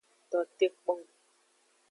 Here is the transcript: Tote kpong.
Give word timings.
Tote 0.29 0.65
kpong. 0.83 1.03